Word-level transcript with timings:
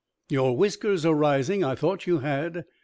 "Your 0.31 0.57
whiskers 0.57 1.05
are 1.05 1.13
rising. 1.13 1.63
I 1.63 1.75
thought 1.75 2.07
you 2.07 2.21
had." 2.21 2.65